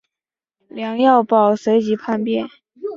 [0.67, 2.47] 梁耀宝随即叛变。